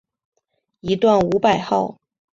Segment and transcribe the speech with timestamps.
[0.79, 1.99] 一段五百号